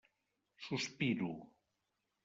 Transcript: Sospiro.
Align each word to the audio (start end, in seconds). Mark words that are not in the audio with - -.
Sospiro. 0.65 1.31